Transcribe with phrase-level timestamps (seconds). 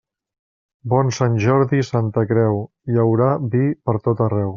[0.93, 2.57] Bon Sant Jordi i Santa Creu,
[2.93, 4.49] hi haurà vi pertot arreu.